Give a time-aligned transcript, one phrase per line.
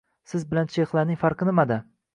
[0.31, 1.83] Biz bilan chexlarning farqi nimada?